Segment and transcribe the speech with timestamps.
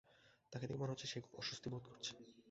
[0.53, 2.11] তাকে দেখে মনে হচ্ছে, সে খুব অস্বস্তি বোধ করছে।